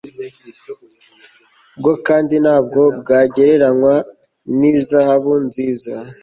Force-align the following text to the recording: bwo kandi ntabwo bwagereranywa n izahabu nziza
bwo 1.79 1.93
kandi 2.07 2.35
ntabwo 2.43 2.81
bwagereranywa 2.99 3.95
n 4.57 4.59
izahabu 4.75 5.31
nziza 5.45 5.93